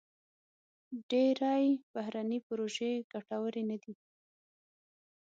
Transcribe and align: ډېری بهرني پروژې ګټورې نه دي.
ډېری 1.09 1.65
بهرني 1.93 2.39
پروژې 2.47 2.91
ګټورې 3.11 3.63
نه 3.69 3.77
دي. 3.83 3.93